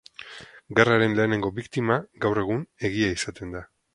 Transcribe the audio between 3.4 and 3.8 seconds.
da.